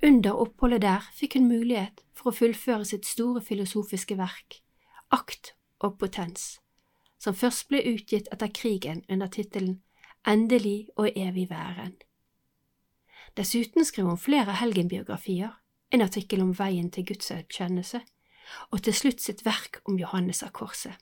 Under 0.06 0.38
oppholdet 0.38 0.84
der 0.86 1.10
fikk 1.18 1.40
hun 1.40 1.50
mulighet 1.50 2.06
for 2.14 2.30
å 2.30 2.38
fullføre 2.38 2.86
sitt 2.86 3.10
store 3.10 3.42
filosofiske 3.42 4.20
verk, 4.22 4.62
Akt 5.10 5.56
og 5.82 5.98
potens, 5.98 6.60
som 7.18 7.34
først 7.34 7.68
ble 7.74 7.82
utgitt 7.90 8.30
etter 8.30 8.54
krigen 8.54 9.02
under 9.10 9.28
tittelen 9.28 9.80
Endelig 10.22 10.92
og 10.94 11.10
evig 11.18 11.50
væren. 11.50 11.98
Dessuten 13.34 13.82
skrev 13.86 14.14
hun 14.14 14.22
flere 14.22 14.62
helgenbiografier, 14.62 15.58
en 15.90 16.06
artikkel 16.06 16.46
om 16.46 16.54
veien 16.54 16.94
til 16.94 17.10
Guds 17.10 17.34
erkjennelse, 17.34 18.06
og 18.70 18.84
til 18.86 18.94
slutt 18.94 19.26
sitt 19.26 19.42
verk 19.42 19.82
om 19.90 19.98
Johannes 19.98 20.46
av 20.46 20.54
Korset. 20.54 21.02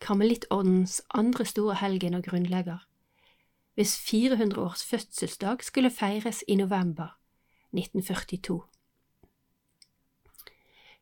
Karmelittordens 0.00 1.02
andre 1.14 1.44
store 1.44 1.74
helgen 1.74 2.14
og 2.14 2.24
grunnlegger, 2.24 2.78
hvis 3.74 3.98
400 3.98 4.60
års 4.62 4.84
fødselsdag 4.84 5.64
skulle 5.64 5.90
feires 5.90 6.44
i 6.48 6.54
november 6.54 7.18
1942. 7.72 8.62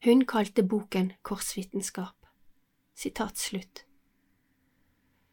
Hun 0.05 0.27
kalte 0.27 0.63
boken 0.63 1.13
Korsvitenskap. 1.23 2.15
Sitat 2.95 3.39
slutt. 3.39 3.85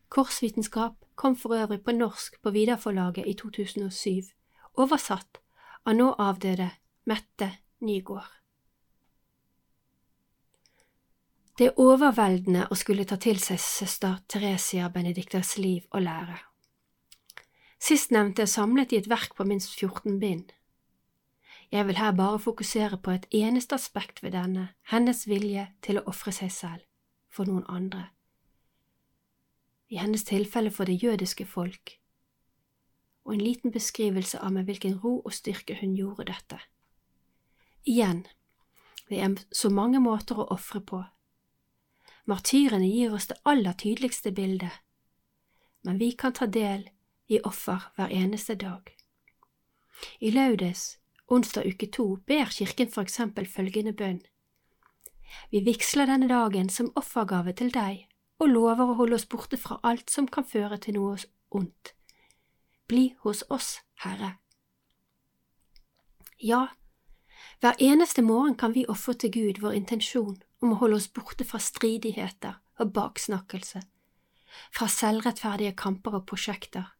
Korsvitenskap 0.10 0.94
kom 1.16 1.36
for 1.38 1.56
øvrig 1.56 1.84
på 1.84 1.92
norsk 1.92 2.42
på 2.42 2.50
Vidarforlaget 2.50 3.28
i 3.28 3.34
2007, 3.34 4.10
oversatt 4.74 5.42
av 5.86 5.96
nå 5.96 6.14
avdøde 6.20 6.70
Mette 7.06 7.52
Nygård. 7.80 8.43
Det 11.53 11.67
er 11.67 11.77
overveldende 11.77 12.63
å 12.74 12.75
skulle 12.75 13.03
ta 13.05 13.19
til 13.22 13.38
seg 13.38 13.60
søster 13.62 14.15
Teresia 14.25 14.88
Benedictas 14.89 15.51
liv 15.62 15.83
og 15.91 16.01
lære. 16.01 16.39
Sistnevnte 17.77 18.41
er 18.41 18.50
samlet 18.50 18.95
i 18.95 18.98
et 18.98 19.10
verk 19.12 19.36
på 19.38 19.45
minst 19.45 19.75
14 19.77 20.17
bind. 20.17 20.50
Jeg 21.69 21.86
vil 21.86 22.01
her 22.01 22.17
bare 22.17 22.41
fokusere 22.41 22.98
på 22.98 23.13
et 23.13 23.29
eneste 23.29 23.77
aspekt 23.77 24.24
ved 24.24 24.33
denne, 24.33 24.72
hennes 24.89 25.27
vilje 25.29 25.67
til 25.86 26.01
å 26.01 26.05
ofre 26.10 26.33
seg 26.33 26.50
selv 26.57 26.89
for 27.29 27.45
noen 27.45 27.69
andre. 27.69 28.07
I 29.93 30.01
hennes 30.01 30.25
tilfelle 30.25 30.74
for 30.74 30.89
det 30.89 31.03
jødiske 31.03 31.45
folk, 31.45 32.00
og 33.25 33.33
en 33.33 33.45
liten 33.45 33.72
beskrivelse 33.72 34.41
av 34.41 34.57
med 34.57 34.65
hvilken 34.65 34.98
ro 35.05 35.19
og 35.22 35.33
styrke 35.33 35.77
hun 35.86 35.93
gjorde 35.93 36.31
dette. 36.33 36.63
Igjen, 37.86 38.25
det 39.10 39.22
er 39.22 39.43
så 39.53 39.69
mange 39.69 40.01
måter 40.01 40.41
å 40.41 40.50
ofre 40.50 40.81
på. 40.81 41.05
Martyrene 42.25 42.88
gir 42.88 43.13
oss 43.13 43.27
det 43.27 43.39
aller 43.44 43.74
tydeligste 43.74 44.32
bildet, 44.32 44.72
men 45.84 45.98
vi 46.00 46.12
kan 46.12 46.34
ta 46.34 46.46
del 46.48 46.86
i 47.27 47.39
offer 47.44 47.89
hver 47.96 48.12
eneste 48.15 48.56
dag. 48.56 48.94
I 50.20 50.32
Laudes, 50.32 51.00
onsdag 51.27 51.68
uke 51.68 51.89
to, 51.92 52.06
ber 52.27 52.46
kirken 52.46 52.92
for 52.92 53.03
eksempel 53.03 53.48
følgende 53.48 53.94
bønn. 53.94 54.22
Vi 55.51 55.60
vigsler 55.65 56.08
denne 56.08 56.30
dagen 56.32 56.70
som 56.70 56.94
offergave 56.96 57.53
til 57.60 57.74
deg 57.74 58.06
og 58.39 58.53
lover 58.53 58.94
å 58.94 58.98
holde 59.01 59.20
oss 59.20 59.27
borte 59.27 59.60
fra 59.60 59.80
alt 59.84 60.10
som 60.10 60.27
kan 60.27 60.48
føre 60.48 60.77
til 60.80 60.96
noe 61.00 61.18
ondt. 61.51 61.94
Bli 62.88 63.13
hos 63.24 63.44
oss, 63.50 63.82
Herre. 64.03 64.38
Ja, 66.39 66.68
hver 67.60 67.75
eneste 67.80 68.22
morgen 68.22 68.56
kan 68.56 68.74
vi 68.75 68.88
ofre 68.88 69.13
til 69.13 69.32
Gud 69.32 69.62
vår 69.63 69.75
intensjon 69.77 70.42
om 70.63 70.74
å 70.74 70.79
holde 70.82 71.01
oss 71.01 71.10
borte 71.12 71.46
fra 71.48 71.60
stridigheter 71.60 72.58
og 72.79 72.93
baksnakkelse, 72.96 73.84
fra 74.74 74.88
selvrettferdige 74.89 75.75
kamper 75.77 76.20
og 76.20 76.27
prosjekter. 76.29 76.93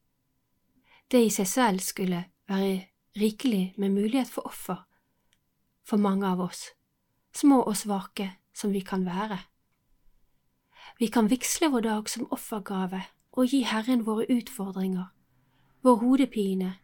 Det 1.12 1.22
i 1.24 1.32
seg 1.34 1.48
selv 1.50 1.84
skulle 1.86 2.26
være 2.50 2.90
rikelig 3.20 3.74
med 3.78 3.94
mulighet 3.96 4.30
for 4.30 4.50
offer 4.50 4.84
for 5.84 6.00
mange 6.00 6.28
av 6.28 6.42
oss 6.44 6.72
små 7.34 7.64
og 7.64 7.76
svake 7.78 8.30
som 8.54 8.74
vi 8.74 8.84
kan 8.86 9.06
være. 9.06 9.40
Vi 11.00 11.10
kan 11.10 11.30
vigsle 11.30 11.72
vår 11.74 11.86
dag 11.88 12.10
som 12.10 12.30
offergave 12.32 13.02
og 13.34 13.50
gi 13.50 13.64
Herren 13.66 14.06
våre 14.06 14.28
utfordringer, 14.30 15.10
vår 15.82 15.96
hodepine, 16.04 16.76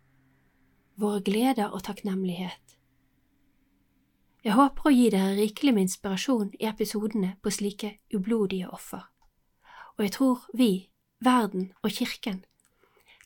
våre 0.98 1.22
gleder 1.22 1.70
og 1.70 1.84
takknemlighet. 1.86 2.69
Jeg 4.44 4.56
håper 4.56 4.88
å 4.88 4.94
gi 4.96 5.10
dere 5.12 5.36
rikelig 5.36 5.74
med 5.76 5.86
inspirasjon 5.90 6.52
i 6.60 6.68
episodene 6.70 7.34
på 7.44 7.52
slike 7.52 7.98
ublodige 8.16 8.70
offer, 8.72 9.02
og 9.98 10.06
jeg 10.06 10.14
tror 10.16 10.46
vi, 10.56 10.70
verden 11.20 11.74
og 11.84 11.92
kirken, 11.92 12.46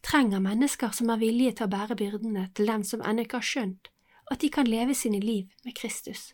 trenger 0.02 0.42
mennesker 0.42 0.90
som 0.98 1.12
er 1.14 1.22
villige 1.22 1.60
til 1.60 1.68
å 1.68 1.74
bære 1.74 1.98
byrdene 2.00 2.48
til 2.58 2.72
dem 2.72 2.86
som 2.88 3.04
ennå 3.06 3.28
ikke 3.28 3.44
har 3.44 3.50
skjønt 3.50 3.92
at 4.34 4.42
de 4.42 4.50
kan 4.50 4.66
leve 4.66 4.96
sine 4.98 5.20
liv 5.22 5.52
med 5.64 5.76
Kristus. 5.78 6.34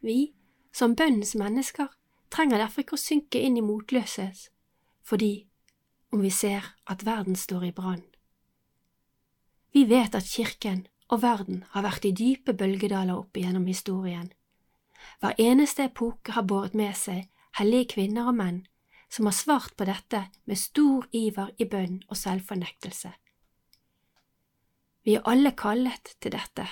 Vi, 0.00 0.32
som 0.72 0.96
bønnens 0.96 1.34
mennesker, 1.36 1.92
trenger 2.32 2.62
derfor 2.62 2.80
ikke 2.82 2.96
å 2.96 3.02
synke 3.02 3.42
inn 3.44 3.58
i 3.60 3.66
motløshet, 3.66 4.48
fordi 5.04 5.46
om 6.12 6.24
vi 6.24 6.32
ser 6.32 6.72
at 6.88 7.04
verden 7.04 7.36
står 7.36 7.68
i 7.68 7.74
brann. 7.76 8.06
Vi 9.72 9.84
vet 9.88 10.16
at 10.16 10.32
kirken 10.32 10.86
og 11.12 11.20
verden 11.22 11.64
har 11.74 11.84
vært 11.84 12.06
i 12.08 12.14
dype 12.16 12.54
bølgedaler 12.56 13.18
opp 13.18 13.36
igjennom 13.36 13.66
historien. 13.68 14.30
Hver 15.20 15.36
eneste 15.38 15.90
epoke 15.90 16.32
har 16.32 16.46
båret 16.48 16.76
med 16.78 16.96
seg 16.96 17.26
hellige 17.58 17.92
kvinner 17.96 18.30
og 18.30 18.38
menn 18.38 18.62
som 19.12 19.28
har 19.28 19.36
svart 19.36 19.74
på 19.76 19.84
dette 19.84 20.22
med 20.48 20.56
stor 20.56 21.04
iver 21.12 21.50
i 21.60 21.66
bønn 21.68 21.98
og 22.08 22.16
selvfornektelse. 22.16 23.12
Vi 25.04 25.18
er 25.18 25.28
alle 25.28 25.52
kallet 25.58 26.14
til 26.22 26.32
dette, 26.32 26.64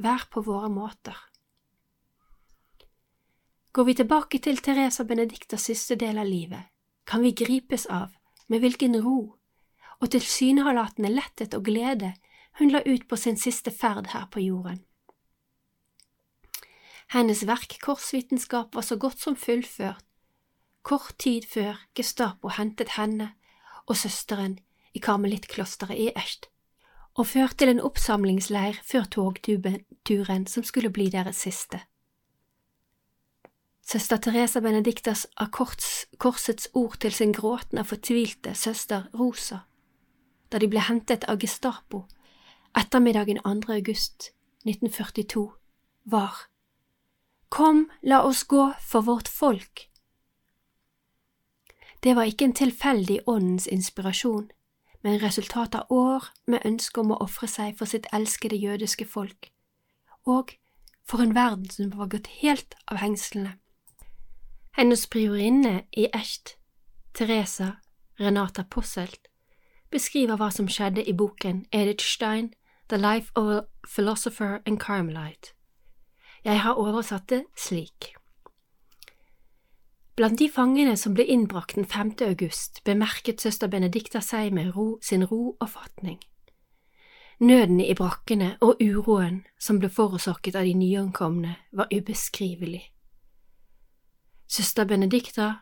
hver 0.00 0.24
på 0.32 0.40
våre 0.46 0.70
måter. 0.72 1.18
Går 3.72 3.84
vi 3.88 3.94
tilbake 3.98 4.38
til 4.38 4.60
Teresa 4.64 5.04
Benedictas 5.04 5.68
siste 5.68 5.98
del 6.00 6.20
av 6.22 6.28
livet, 6.28 6.70
kan 7.04 7.20
vi 7.24 7.34
gripes 7.36 7.84
av 7.90 8.14
med 8.48 8.64
hvilken 8.64 8.96
ro 9.04 9.18
og 10.00 10.10
tilsynelatende 10.12 11.10
letthet 11.12 11.54
og 11.58 11.66
glede 11.66 12.14
hun 12.58 12.70
la 12.70 12.82
ut 12.86 13.08
på 13.08 13.16
sin 13.16 13.36
siste 13.36 13.70
ferd 13.70 14.12
her 14.12 14.26
på 14.30 14.40
jorden. 14.40 14.84
Hennes 17.12 17.46
verk 17.46 17.76
Korsvitenskap 17.82 18.74
var 18.74 18.82
så 18.82 18.96
godt 18.96 19.20
som 19.20 19.36
fullført 19.36 20.04
kort 20.82 21.14
tid 21.18 21.46
før 21.48 21.78
Gestapo 21.94 22.50
hentet 22.56 22.96
henne 22.96 23.32
og 23.86 23.96
søsteren 23.96 24.58
i 24.94 25.00
karmelittklosteret 25.02 25.98
i 25.98 26.10
Echt, 26.16 26.48
og 27.14 27.26
ført 27.26 27.56
til 27.58 27.70
en 27.72 27.80
oppsamlingsleir 27.80 28.80
før 28.84 29.04
togturen 29.04 30.46
som 30.46 30.64
skulle 30.64 30.90
bli 30.90 31.08
deres 31.10 31.42
siste. 31.46 31.80
Søster 33.82 34.16
Teresa 34.16 34.60
Benedictas 34.60 35.26
av 35.36 35.50
korsets 35.52 36.68
ord 36.74 36.98
til 37.02 37.12
sin 37.12 37.32
gråtende 37.32 37.82
og 37.82 37.90
fortvilte 37.90 38.54
søster 38.54 39.08
Rosa, 39.18 39.64
da 40.52 40.58
de 40.58 40.68
ble 40.70 40.82
hentet 40.86 41.24
av 41.28 41.40
Gestapo 41.42 42.04
ettermiddagen 42.74 43.38
2. 43.44 43.72
august 43.72 44.32
1942, 44.64 45.52
var 46.04 46.46
Kom, 47.48 47.90
la 48.02 48.22
oss 48.24 48.44
gå 48.44 48.72
for 48.80 49.00
vårt 49.00 49.28
folk 49.28 49.92
det 52.02 52.16
var 52.16 52.22
ikke 52.22 52.44
en 52.44 52.54
tilfeldig 52.54 53.20
åndens 53.26 53.66
inspirasjon, 53.66 54.50
men 55.02 55.22
resultat 55.22 55.74
av 55.74 55.86
år 55.90 56.24
med 56.46 56.66
ønske 56.66 57.00
om 57.00 57.12
å 57.14 57.20
ofre 57.22 57.46
seg 57.46 57.76
for 57.78 57.86
sitt 57.86 58.08
elskede 58.12 58.58
jødiske 58.58 59.06
folk, 59.06 59.52
og 60.26 60.54
for 61.06 61.22
en 61.22 61.34
verden 61.34 61.70
som 61.70 61.92
var 61.94 62.10
gått 62.10 62.26
helt 62.42 62.74
av 62.90 62.98
hengslene. 63.02 63.54
Hennes 64.72 65.06
priorinne 65.06 65.84
i 65.92 66.08
Echt, 66.12 66.56
Teresa 67.14 67.76
Renata 68.18 68.64
Posselt, 68.64 69.28
beskriver 69.90 70.40
hva 70.40 70.50
som 70.50 70.68
skjedde 70.68 71.04
i 71.06 71.14
boken 71.14 71.66
Edith 71.70 72.04
Stein, 72.04 72.54
The 72.92 72.98
Life 72.98 73.32
of 73.34 73.48
a 73.48 73.64
Philosopher 73.86 74.60
and 74.66 74.78
Carmelite. 74.78 75.54
Jeg 76.44 76.60
har 76.60 76.74
oversatt 76.74 77.30
det 77.30 77.44
slik. 77.56 78.14
Blant 80.16 80.38
de 80.38 80.48
fangene 80.52 80.96
som 80.96 81.14
ble 81.14 81.24
innbrakt 81.24 81.74
den 81.74 81.86
5. 81.86 82.12
august, 82.20 82.84
bemerket 82.84 83.40
søster 83.40 83.66
Benedicta 83.66 84.20
seg 84.20 84.52
med 84.52 84.76
ro, 84.76 84.98
sin 85.02 85.24
ro 85.24 85.56
og 85.60 85.68
fatning. 85.68 86.20
Nøden 87.40 87.80
i 87.80 87.94
brakkene 87.94 88.58
og 88.60 88.76
uroen 88.76 89.46
som 89.58 89.80
ble 89.80 89.88
forårsaket 89.88 90.54
av 90.54 90.68
de 90.68 90.74
nyankomne, 90.74 91.56
var 91.72 91.88
ubeskrivelig. 91.88 92.92
Søster 94.48 94.84
Benedicta 94.84 95.54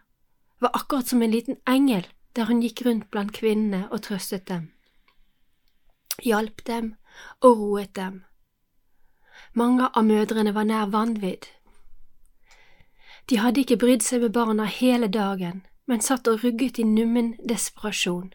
var 0.60 0.74
akkurat 0.74 1.06
som 1.06 1.22
en 1.22 1.30
liten 1.30 1.62
engel 1.62 2.10
der 2.34 2.50
hun 2.50 2.62
gikk 2.62 2.82
rundt 2.86 3.10
blant 3.10 3.32
kvinnene 3.32 3.86
og 3.92 4.02
trøstet 4.02 4.48
dem, 4.48 4.72
hjalp 6.26 6.66
dem 6.66 6.96
og 7.40 7.58
roet 7.58 7.96
dem. 7.96 8.24
Mange 9.54 9.88
av 9.94 10.04
mødrene 10.04 10.54
var 10.54 10.64
nær 10.64 10.92
vanvidd, 10.92 11.48
de 13.30 13.38
hadde 13.38 13.62
ikke 13.62 13.76
brydd 13.78 14.02
seg 14.02 14.24
med 14.24 14.32
barna 14.34 14.64
hele 14.66 15.06
dagen, 15.06 15.62
men 15.86 16.00
satt 16.02 16.26
og 16.28 16.44
rugget 16.44 16.78
i 16.82 16.84
nummen 16.86 17.36
desperasjon. 17.48 18.32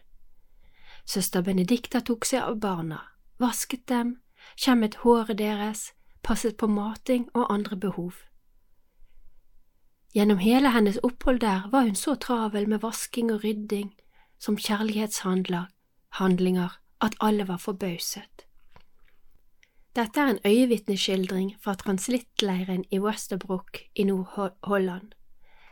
Søster 1.04 1.42
Benedicta 1.44 2.00
tok 2.00 2.24
seg 2.24 2.42
av 2.42 2.60
barna, 2.60 2.98
vasket 3.38 3.88
dem, 3.92 4.16
kjemmet 4.56 4.94
håret 5.02 5.38
deres, 5.38 5.92
passet 6.24 6.56
på 6.56 6.66
mating 6.66 7.28
og 7.34 7.52
andre 7.52 7.76
behov. 7.76 8.12
Gjennom 10.16 10.38
hele 10.40 10.70
hennes 10.72 10.98
opphold 11.04 11.40
der 11.44 11.68
var 11.70 11.82
hun 11.84 11.94
så 11.94 12.14
travel 12.14 12.68
med 12.68 12.80
vasking 12.80 13.32
og 13.32 13.44
rydding 13.44 13.94
som 14.40 14.56
kjærlighetshandlinger 14.56 16.70
at 17.04 17.14
alle 17.20 17.48
var 17.48 17.56
forbauset. 17.60 18.45
Dette 19.96 20.20
er 20.20 20.28
en 20.28 20.38
øyevitneskildring 20.44 21.56
fra 21.60 21.74
translittleiren 21.74 22.84
i 22.90 22.98
Westerbrook 22.98 23.78
i 23.94 24.04
Nord-Holland, 24.04 25.12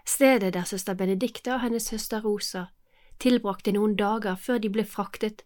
stedet 0.07 0.55
der 0.55 0.65
søster 0.65 0.95
Benedicte 0.95 1.55
og 1.55 1.61
hennes 1.61 1.83
søster 1.83 2.23
Rosa 2.25 2.65
tilbrakte 3.21 3.73
noen 3.73 3.97
dager 3.97 4.37
før 4.41 4.59
de 4.59 4.71
ble 4.73 4.85
fraktet 4.85 5.43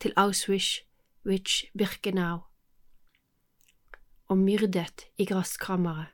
til 0.00 0.12
Auschwitz-Birkenau 0.16 2.38
og 4.28 4.38
myrdet 4.38 5.06
i 5.18 5.24
grasskammeret, 5.24 6.06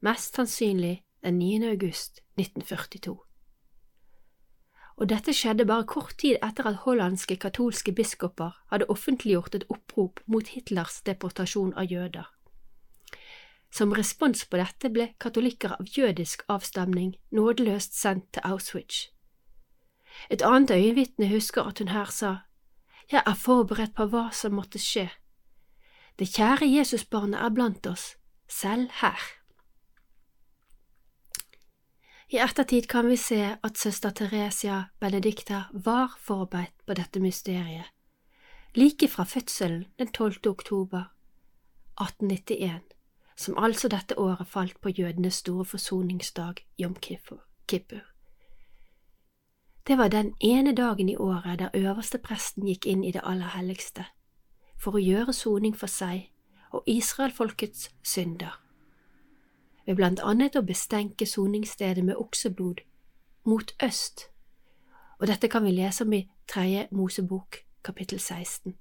mest 0.00 0.36
sannsynlig 0.36 1.04
den 1.24 1.38
9. 1.38 1.66
august 1.66 2.20
1942 2.38 3.27
og 4.98 5.06
dette 5.12 5.32
skjedde 5.34 5.66
bare 5.66 5.86
kort 5.86 6.16
tid 6.18 6.40
etter 6.42 6.66
at 6.66 6.82
hollandske 6.82 7.36
katolske 7.38 7.92
biskoper 7.94 8.56
hadde 8.72 8.88
offentliggjort 8.90 9.54
et 9.54 9.66
opprop 9.70 10.20
mot 10.26 10.50
Hitlers 10.50 10.98
deportasjon 11.06 11.70
av 11.78 11.86
jøder. 11.86 12.26
Som 13.70 13.92
respons 13.94 14.42
på 14.48 14.58
dette 14.58 14.90
ble 14.90 15.12
katolikker 15.22 15.76
av 15.76 15.86
jødisk 15.94 16.42
avstamning 16.50 17.14
nådeløst 17.30 17.94
sendt 17.94 18.26
til 18.32 18.42
Auschwitz. 18.48 19.06
Et 20.30 20.42
annet 20.42 20.74
øyenvitne 20.74 21.28
husker 21.30 21.62
at 21.62 21.78
hun 21.78 21.94
her 21.94 22.10
sa, 22.10 22.36
Jeg 23.12 23.22
er 23.26 23.34
forberedt 23.34 23.94
på 23.94 24.04
hva 24.04 24.28
som 24.32 24.52
måtte 24.52 24.78
skje. 24.78 25.08
Det 26.18 26.28
kjære 26.28 26.66
Jesusbarnet 26.66 27.40
er 27.40 27.54
blant 27.54 27.86
oss, 27.86 28.16
selv 28.48 28.90
her. 29.00 29.37
I 32.30 32.36
ettertid 32.36 32.88
kan 32.88 33.06
vi 33.08 33.16
se 33.16 33.56
at 33.64 33.78
søster 33.78 34.10
Teresia 34.10 34.82
Benedicta 35.00 35.62
var 35.72 36.18
forberedt 36.20 36.74
på 36.86 36.92
dette 36.94 37.20
mysteriet, 37.24 37.88
like 38.74 39.08
fra 39.08 39.24
fødselen 39.24 39.86
den 39.98 40.12
12. 40.12 40.34
oktober 40.46 41.08
1891, 42.00 42.82
som 43.36 43.56
altså 43.58 43.88
dette 43.88 44.18
året 44.18 44.46
falt 44.46 44.80
på 44.80 44.88
jødenes 44.88 45.34
store 45.34 45.64
forsoningsdag, 45.64 46.54
Jom 46.78 46.96
Kippur. 46.96 48.04
Det 49.86 49.98
var 49.98 50.08
den 50.08 50.34
ene 50.40 50.74
dagen 50.74 51.08
i 51.08 51.16
året 51.16 51.58
der 51.58 51.70
øverste 51.74 52.18
presten 52.18 52.68
gikk 52.68 52.86
inn 52.86 53.04
i 53.04 53.12
det 53.12 53.24
aller 53.24 53.56
helligste, 53.56 54.04
for 54.76 55.00
å 55.00 55.00
gjøre 55.00 55.32
soning 55.32 55.76
for 55.76 55.88
seg 55.88 56.28
og 56.72 56.84
israelfolkets 56.86 57.88
synder 58.04 58.67
ved 59.88 59.96
blant 59.96 60.20
annet 60.20 60.56
å 60.58 60.60
bestenke 60.68 61.24
soningsstedet 61.26 62.02
med 62.04 62.18
okseblod 62.20 62.82
mot 63.48 63.70
øst, 63.84 64.26
og 65.16 65.30
dette 65.30 65.48
kan 65.48 65.64
vi 65.64 65.72
lese 65.72 66.04
om 66.04 66.12
i 66.12 66.26
Tredje 66.48 66.88
Mosebok 66.92 67.62
kapittel 67.84 68.20
16. 68.20 68.76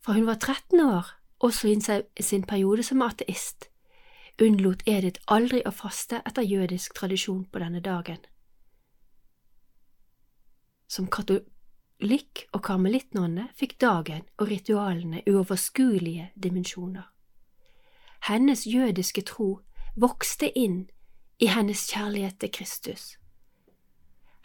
Fra 0.00 0.16
hun 0.16 0.26
var 0.26 0.40
13 0.40 0.80
år, 0.80 1.12
også 1.38 1.68
i 2.16 2.22
sin 2.22 2.48
periode 2.48 2.82
som 2.82 3.02
ateist, 3.04 3.68
unnlot 4.40 4.82
Edith 4.88 5.20
aldri 5.28 5.60
å 5.68 5.70
faste 5.70 6.22
etter 6.24 6.42
jødisk 6.42 6.96
tradisjon 6.96 7.44
på 7.44 7.60
denne 7.60 7.84
dagen. 7.84 8.24
Som 10.88 11.12
katolikk 11.12 12.46
og 12.52 12.62
karmelittnonne 12.64 13.50
fikk 13.52 13.76
dagen 13.80 14.24
og 14.38 14.48
ritualene 14.48 15.20
uoverskuelige 15.28 16.32
dimensjoner. 16.36 17.13
Hennes 18.28 18.66
jødiske 18.66 19.20
tro 19.22 19.60
vokste 19.96 20.48
inn 20.58 20.86
i 21.38 21.46
hennes 21.46 21.82
kjærlighet 21.90 22.38
til 22.40 22.52
Kristus. 22.52 23.18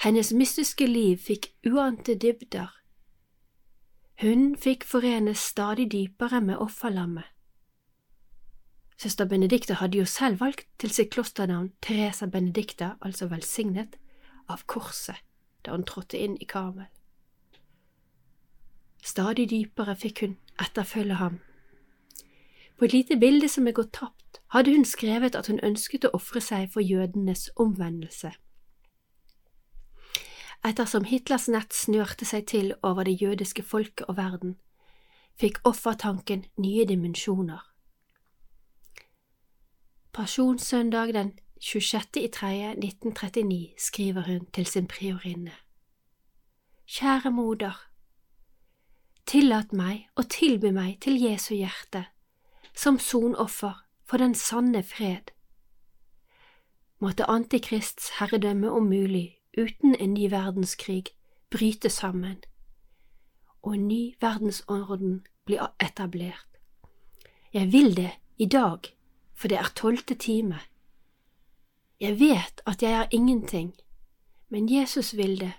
Hennes 0.03 0.33
mystiske 0.33 0.87
liv 0.87 1.17
fikk 1.17 1.53
uante 1.67 2.17
dybder. 2.19 2.73
Hun 4.21 4.55
fikk 4.59 4.83
forenes 4.83 5.39
stadig 5.39 5.91
dypere 5.91 6.41
med 6.41 6.57
offerlammet. 6.57 7.23
Søster 8.97 9.25
Benedicte 9.25 9.73
hadde 9.73 9.97
jo 9.97 10.05
selv 10.05 10.41
valgt 10.41 10.67
til 10.79 10.91
sitt 10.91 11.11
klosternavn 11.15 11.71
Teresa 11.81 12.25
Benedicta, 12.25 12.97
altså 13.01 13.31
velsignet, 13.31 13.95
av 14.49 14.65
korset 14.67 15.23
da 15.65 15.71
hun 15.71 15.87
trådte 15.87 16.19
inn 16.19 16.35
i 16.41 16.45
Karmel. 16.45 16.87
Stadig 19.03 19.49
dypere 19.49 19.95
fikk 19.95 20.25
hun 20.25 20.35
etterfølge 20.59 21.15
ham 21.15 21.39
På 22.79 22.85
et 22.85 22.93
lite 22.93 23.17
bilde 23.19 23.49
som 23.51 23.67
er 23.67 23.75
gått 23.75 23.91
tapt, 23.91 24.39
hadde 24.55 24.71
hun 24.71 24.85
skrevet 24.87 25.35
at 25.35 25.49
hun 25.51 25.59
ønsket 25.59 26.05
å 26.07 26.13
ofre 26.15 26.39
seg 26.39 26.69
for 26.71 26.79
jødenes 26.79 27.49
omvendelse. 27.59 28.29
Ettersom 30.63 31.03
Hitlers 31.03 31.49
nett 31.51 31.75
snørte 31.75 32.23
seg 32.25 32.45
til 32.47 32.69
over 32.79 33.03
det 33.03 33.17
jødiske 33.19 33.65
folket 33.67 34.07
og 34.07 34.15
verden, 34.15 34.53
fikk 35.35 35.59
offertanken 35.67 36.45
nye 36.55 36.85
dimensjoner. 36.87 37.65
Pasjonssøndag 40.15 41.11
den 41.15 41.33
26. 41.59 42.21
i 42.23 42.29
3. 42.31 42.51
1939 42.77 43.73
skriver 43.77 44.27
hun 44.27 44.45
til 44.55 44.65
sin 44.65 44.87
priorinne. 44.87 45.51
Kjære 46.87 47.31
moder, 47.31 47.75
tillat 49.27 49.75
meg 49.75 50.07
å 50.15 50.23
tilby 50.23 50.71
meg 50.71 50.95
til 51.03 51.19
Jesu 51.19 51.53
hjerte 51.59 52.05
som 52.75 52.99
sonoffer 52.99 53.85
for 54.05 54.17
den 54.17 54.35
sanne 54.35 54.83
fred. 54.83 55.31
Måtte 56.99 57.29
Antikrists 57.29 58.09
herredømme 58.19 58.71
om 58.71 58.89
mulig 58.89 59.37
uten 59.57 59.95
en 59.95 60.13
ny 60.13 60.29
verdenskrig 60.31 61.05
bryte 61.49 61.89
sammen, 61.89 62.37
og 63.61 63.73
en 63.73 63.87
ny 63.87 64.15
verdensorden 64.21 65.25
bli 65.45 65.59
etablert. 65.79 66.47
Jeg 67.53 67.71
vil 67.71 67.95
det 67.97 68.11
i 68.37 68.45
dag, 68.45 68.79
for 69.33 69.47
det 69.47 69.57
er 69.57 69.71
tolvte 69.75 70.15
time. 70.15 70.59
Jeg 71.99 72.19
vet 72.19 72.61
at 72.65 72.83
jeg 72.83 72.91
er 72.91 73.07
ingenting, 73.11 73.73
men 74.49 74.69
Jesus 74.69 75.17
vil 75.17 75.39
det, 75.39 75.53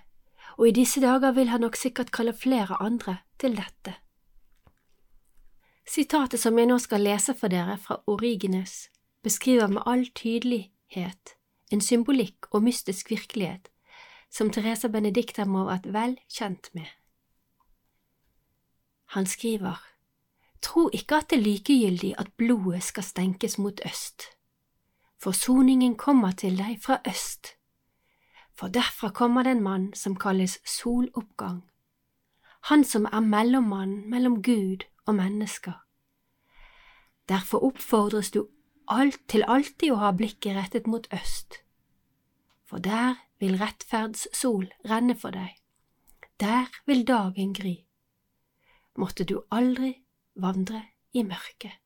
og 0.57 0.67
i 0.67 0.71
disse 0.71 1.01
dager 1.01 1.31
vil 1.31 1.49
han 1.49 1.61
nok 1.61 1.75
sikkert 1.75 2.11
kalle 2.11 2.33
flere 2.33 2.81
andre 2.81 3.17
til 3.39 3.57
dette. 3.57 3.95
Sitatet 5.91 6.39
som 6.39 6.55
jeg 6.55 6.69
nå 6.69 6.77
skal 6.79 7.03
lese 7.03 7.33
for 7.35 7.51
dere 7.51 7.73
fra 7.75 7.97
Origenes, 8.07 8.87
beskriver 9.23 9.67
med 9.67 9.83
all 9.85 10.05
tydelighet 10.15 11.33
en 11.71 11.81
symbolikk 11.83 12.47
og 12.51 12.63
mystisk 12.63 13.09
virkelighet 13.11 13.67
som 14.31 14.51
Teresa 14.55 14.87
Benedicta 14.87 15.43
må 15.43 15.65
ha 15.65 15.73
vært 15.73 15.89
vel 15.91 16.13
kjent 16.31 16.69
med. 16.77 16.87
Han 19.17 19.27
skriver, 19.27 19.81
Tro 20.63 20.85
ikke 20.95 21.17
at 21.17 21.27
det 21.33 21.39
er 21.39 21.43
likegyldig 21.43 22.13
at 22.21 22.31
blodet 22.39 22.83
skal 22.87 23.03
stenkes 23.03 23.57
mot 23.59 23.81
øst. 23.85 24.29
Forsoningen 25.19 25.97
kommer 25.97 26.31
til 26.31 26.55
deg 26.61 26.79
fra 26.79 27.01
øst, 27.07 27.57
for 28.55 28.71
derfra 28.71 29.09
kommer 29.11 29.43
det 29.43 29.57
en 29.57 29.63
mann 29.63 29.91
som 29.93 30.15
kalles 30.15 30.59
soloppgang, 30.63 31.65
han 32.69 32.83
som 32.85 33.09
er 33.11 33.19
mellommann 33.19 34.09
mellom 34.09 34.39
Gud 34.43 34.87
og 35.05 35.15
mennesker. 35.15 35.73
Derfor 37.29 37.63
oppfordres 37.63 38.31
du 38.31 38.47
alt 38.87 39.21
til 39.31 39.45
alltid 39.47 39.93
å 39.93 40.01
ha 40.01 40.11
blikket 40.11 40.57
rettet 40.57 40.87
mot 40.87 41.07
øst, 41.15 41.61
for 42.67 42.83
der 42.83 43.15
vil 43.39 43.57
rettferds 43.59 44.27
sol 44.35 44.67
renne 44.89 45.15
for 45.15 45.33
deg, 45.35 45.55
der 46.39 46.67
vil 46.85 47.05
dagen 47.07 47.53
gry. 47.53 47.77
Måtte 48.97 49.23
du 49.23 49.39
aldri 49.51 49.93
vandre 50.35 50.83
i 51.13 51.23
mørket. 51.23 51.77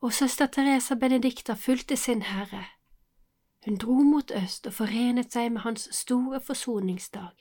Og 0.00 0.12
søster 0.12 0.46
Teresa 0.46 0.94
Benedicta 0.94 1.54
fulgte 1.54 1.96
sin 1.96 2.22
Herre. 2.22 2.64
Hun 3.64 3.76
dro 3.76 4.02
mot 4.06 4.30
øst 4.30 4.66
og 4.66 4.72
forenet 4.72 5.32
seg 5.32 5.50
med 5.52 5.66
hans 5.66 5.88
store 5.92 6.40
forsoningsdag. 6.40 7.34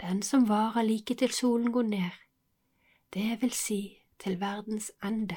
Den 0.00 0.22
som 0.22 0.48
varer 0.48 0.82
like 0.82 1.14
til 1.14 1.32
solen 1.32 1.72
går 1.72 1.82
ned, 1.82 2.10
det 3.14 3.42
vil 3.42 3.52
si 3.52 3.98
til 4.18 4.40
verdens 4.40 4.90
ende. 5.04 5.36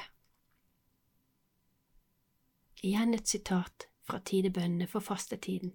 Igjen 2.84 3.13
et 3.13 3.28
sitat 3.28 3.88
fra 4.04 4.19
tidebønnene 4.19 4.88
for 4.88 5.00
fastetiden. 5.00 5.74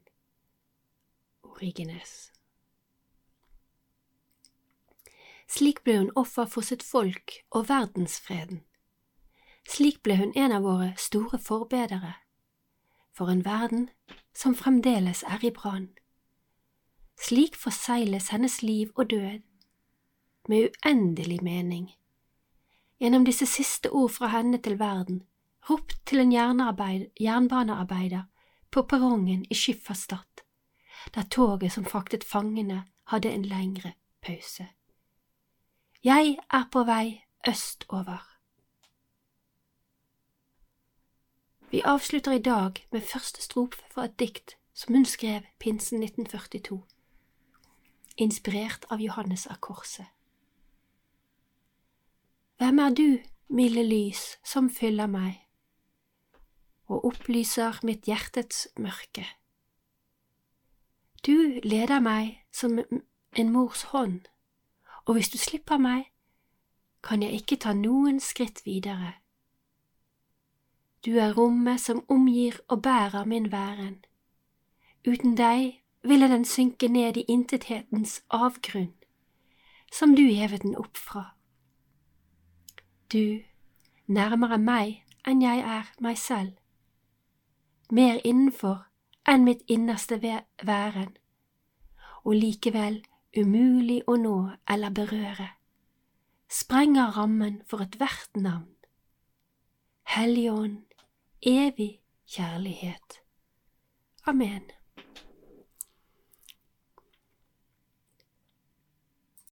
Origenes. 1.42 2.32
Slik 5.48 5.84
ble 5.84 5.98
hun 5.98 6.10
offer 6.16 6.48
for 6.48 6.64
sitt 6.64 6.82
folk 6.82 7.32
og 7.50 7.68
verdensfreden. 7.68 8.64
Slik 9.68 10.02
ble 10.02 10.16
hun 10.16 10.32
en 10.36 10.52
av 10.52 10.64
våre 10.64 10.94
store 11.00 11.38
forbedere, 11.38 12.14
for 13.12 13.32
en 13.32 13.44
verden 13.44 13.88
som 14.34 14.56
fremdeles 14.56 15.22
er 15.22 15.44
i 15.44 15.52
brann. 15.54 15.92
Slik 17.20 17.56
forsegles 17.56 18.28
hennes 18.28 18.62
liv 18.62 18.92
og 18.94 19.10
død, 19.10 19.40
med 20.48 20.68
uendelig 20.68 21.42
mening. 21.42 21.90
Gjennom 23.00 23.24
disse 23.24 23.46
siste 23.46 23.90
ord 23.90 24.10
fra 24.10 24.26
henne 24.26 24.58
til 24.58 24.78
verden 24.78 25.22
ropt 25.70 25.96
til 26.06 26.20
en 26.20 26.32
jernbanearbeider 26.32 28.22
på 28.70 28.82
perrongen 28.82 29.44
i 29.50 29.54
Skipperstad, 29.54 30.44
der 31.14 31.22
toget 31.30 31.72
som 31.72 31.84
fraktet 31.84 32.24
fangene, 32.24 32.84
hadde 33.04 33.32
en 33.32 33.44
lengre 33.44 33.92
pause. 34.22 34.66
Jeg 36.04 36.38
er 36.50 36.64
på 36.72 36.84
vei 36.84 37.24
østover. 37.48 38.22
Vi 41.70 41.80
avslutter 41.84 42.32
i 42.32 42.38
dag 42.38 42.72
med 42.92 43.00
første 43.00 43.42
strofe 43.42 43.82
fra 43.90 44.04
et 44.04 44.18
dikt 44.18 44.56
som 44.74 44.94
hun 44.94 45.04
skrev 45.04 45.42
pinsen 45.58 46.02
1942, 46.02 46.82
inspirert 48.16 48.84
av 48.90 49.00
Johannes 49.00 49.46
av 49.46 49.60
Korset. 49.60 50.06
Hvem 52.58 52.78
er 52.78 52.94
du, 52.94 53.08
milde 53.48 53.82
lys, 53.82 54.36
som 54.44 54.70
fyller 54.70 55.10
meg? 55.10 55.44
og 56.88 57.04
opplyser 57.04 57.80
mitt 57.82 58.08
hjertets 58.08 58.68
mørke. 58.76 59.24
Du 61.24 61.60
leder 61.64 62.02
meg 62.04 62.44
som 62.52 62.78
en 62.78 63.52
mors 63.52 63.86
hånd, 63.94 64.20
og 65.06 65.16
hvis 65.16 65.32
du 65.32 65.38
slipper 65.40 65.80
meg, 65.80 66.10
kan 67.04 67.22
jeg 67.22 67.40
ikke 67.40 67.60
ta 67.60 67.72
noen 67.76 68.20
skritt 68.20 68.62
videre. 68.64 69.14
Du 71.04 71.16
er 71.20 71.34
rommet 71.36 71.80
som 71.80 72.04
omgir 72.08 72.60
og 72.68 72.82
bærer 72.82 73.24
min 73.28 73.50
væren. 73.52 73.98
Uten 75.04 75.36
deg 75.36 75.83
ville 76.04 76.28
den 76.28 76.44
synke 76.44 76.88
ned 76.88 77.16
i 77.16 77.24
intethetens 77.28 78.22
avgrunn, 78.30 78.92
som 79.92 80.16
du 80.16 80.22
hevet 80.22 80.62
den 80.62 80.76
opp 80.76 80.96
fra. 80.96 81.24
Du, 83.12 83.40
nærmere 84.06 84.58
meg 84.58 85.00
enn 85.26 85.42
jeg 85.42 85.64
er 85.64 85.88
meg 86.00 86.18
selv 86.18 86.58
mer 87.94 88.20
innenfor 88.24 88.84
enn 89.28 89.44
mitt 89.46 89.62
innerste 89.70 90.20
væren, 90.20 91.16
og 92.24 92.36
likevel 92.40 93.02
umulig 93.36 94.00
å 94.08 94.16
nå 94.20 94.36
eller 94.70 94.94
berøre, 94.94 95.48
sprenger 96.48 97.14
rammen 97.16 97.60
for 97.68 97.84
ethvert 97.84 98.36
navn. 98.36 98.70
Helligånd, 100.14 100.84
evig 101.40 102.00
kjærlighet. 102.28 103.20
Amen. 104.26 104.68